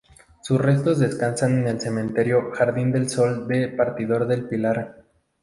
Sus 0.41 0.59
restos 0.59 0.97
descansan 0.97 1.59
en 1.59 1.67
el 1.67 1.79
Cementerio 1.79 2.49
Jardín 2.55 2.91
del 2.91 3.07
Sol 3.07 3.47
de 3.47 3.67
Partido 3.67 4.25
del 4.25 4.47
Pilar. 4.49 4.95